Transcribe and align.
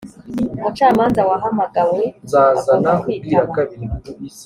umucamanza 0.55 1.21
wahamagawe 1.29 2.01
agomba 2.59 2.91
kwitaba. 3.01 3.53